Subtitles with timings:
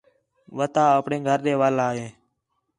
[0.57, 2.07] وتہ آپݨے گھر ݙے وَل آ ہے